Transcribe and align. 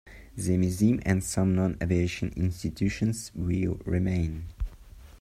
The 0.35 0.57
museum 0.57 0.99
and 1.05 1.23
some 1.23 1.53
non-aviation 1.53 2.33
institutions 2.35 3.31
will 3.35 3.75
remain. 3.85 4.47